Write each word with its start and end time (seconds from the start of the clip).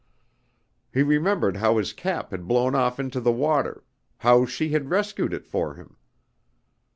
He 0.91 1.03
remembered 1.03 1.57
how 1.57 1.77
his 1.77 1.93
cap 1.93 2.31
had 2.31 2.47
blown 2.47 2.73
off 2.73 2.99
into 2.99 3.21
the 3.21 3.31
water, 3.31 3.83
how 4.17 4.47
she 4.47 4.69
had 4.69 4.89
rescued 4.89 5.31
it 5.31 5.45
for 5.45 5.75
him. 5.75 5.95